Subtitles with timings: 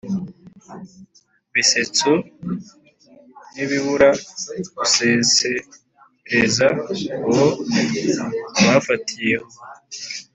[1.53, 2.11] bisetso,
[3.53, 4.09] ntibibura
[4.77, 6.65] gusesereza
[7.29, 7.47] uwo
[8.65, 9.49] bafatiye ho